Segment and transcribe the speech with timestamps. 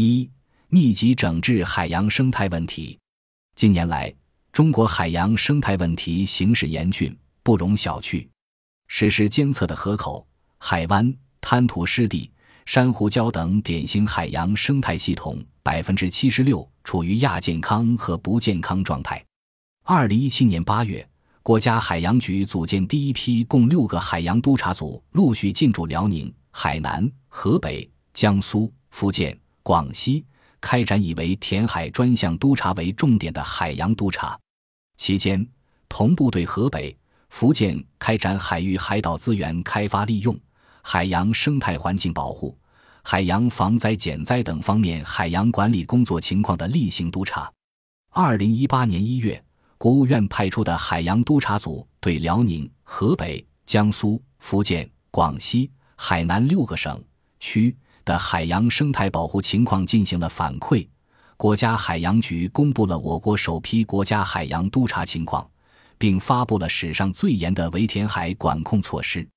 [0.00, 0.30] 一、
[0.68, 2.96] 密集整治海洋生态问题。
[3.56, 4.14] 近年来，
[4.52, 8.24] 中国海洋生态问题形势严峻，不容小觑。
[8.86, 10.24] 实施监测的河口、
[10.58, 12.30] 海湾、滩涂湿地、
[12.64, 19.20] 珊瑚礁等典型海洋生态系统，百分之七十六处于亚健康和不健康状态。
[19.82, 21.04] 二零一七年八月，
[21.42, 29.36] 国家海洋局组建第一批共六个海洋督察组，陆续进驻辽宁、海南、河北、江苏、福建、
[29.68, 30.24] 广西，
[30.62, 34.34] 开展以为填海专项督查为重点的海洋督查。
[34.96, 35.46] 期间，
[35.90, 36.96] 同步对河北、
[37.28, 40.34] 福建开展海域海岛资源开发利用、
[40.80, 42.56] 海洋生态环境保护、
[43.02, 47.52] 海洋防灾减灾等方面海洋管理工作情况的例行督查。
[48.08, 49.44] 二零一八年一月，
[49.76, 56.98] 国务院派出的海洋督察组对辽宁、河北、江苏、福建、广西、海南六个省
[57.38, 57.76] 区
[58.08, 60.88] 的海洋生态保护情况进行了反馈。
[61.36, 65.46] 国家海洋局公布了我国首批国家海洋督察情况，
[65.98, 69.28] 并发布了史上最严的围填海管控措施。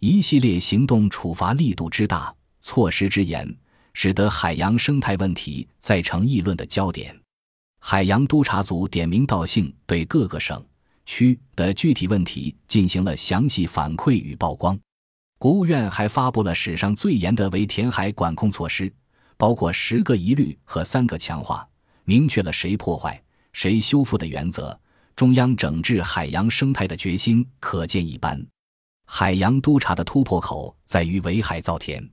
[0.00, 3.56] 一系列行动处罚力度之大，措施之严，
[3.94, 7.18] 使得海洋生态问题再成议论的焦点。
[7.80, 10.62] 海洋督察组点名道姓，对各个省
[11.06, 14.78] 区的具体问题进行了详细反馈与曝光。
[15.40, 18.92] 国务院还发布了史上最严的围填海管控措施。
[19.38, 21.66] 包括十个一律和三个强化，
[22.04, 23.18] 明确了谁破坏
[23.54, 24.78] 谁修复的原则。
[25.16, 28.46] 中央整治海洋生态的决心可见一斑。
[29.06, 32.06] 海洋督察的突破口在于围海造田。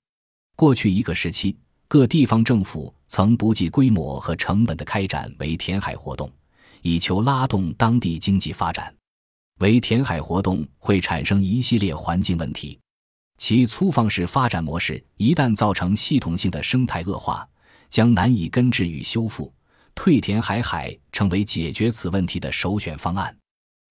[0.55, 1.57] 过去一个时期，
[1.89, 6.31] 各地方政府曾不计规模和成本的开展围填海活动，
[6.81, 8.95] 以求拉动当地经济发展。
[9.59, 12.79] 围填海活动会产生一系列环境问题。
[13.37, 17.47] 其粗放式发展模式一旦造成系统性的生态恶化，
[17.89, 19.53] 将难以根治与修复。
[19.95, 23.35] 退填海海成为解决此问题的首选方案。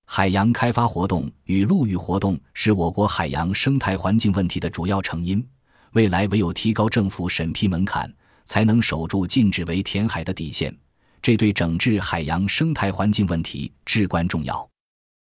[0.06, 5.44] 海洋开发活动与陆域活动是我国海洋生态环境问题的主要成因。
[5.92, 8.12] 未来唯有提高政府审批门槛，
[8.44, 10.76] 才能守住禁止围填海的底线。
[11.20, 14.68] 这对整治海洋生态环境问题至关重要。